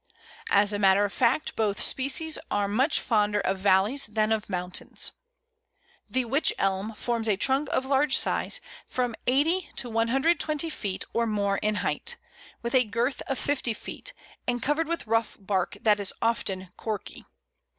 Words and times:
As 0.49 0.73
a 0.73 0.79
matter 0.79 1.05
of 1.05 1.13
fact, 1.13 1.55
both 1.55 1.79
species 1.79 2.39
are 2.49 2.67
much 2.67 2.99
fonder 2.99 3.39
of 3.39 3.59
valleys 3.59 4.07
than 4.07 4.31
of 4.31 4.49
mountains. 4.49 5.11
The 6.09 6.25
Wych 6.25 6.51
Elm 6.57 6.95
forms 6.95 7.27
a 7.29 7.35
trunk 7.37 7.69
of 7.69 7.85
large 7.85 8.17
size, 8.17 8.59
from 8.87 9.13
80 9.27 9.69
to 9.75 9.91
120 9.91 10.71
feet 10.71 11.05
or 11.13 11.27
more 11.27 11.59
in 11.59 11.75
height, 11.85 12.17
with 12.63 12.73
a 12.73 12.83
girth 12.83 13.21
of 13.27 13.37
50 13.37 13.75
feet, 13.75 14.13
and 14.47 14.59
covered 14.59 14.87
with 14.87 15.05
rough 15.05 15.37
bark 15.39 15.77
that 15.83 15.99
is 15.99 16.11
often 16.19 16.71
corky. 16.77 17.25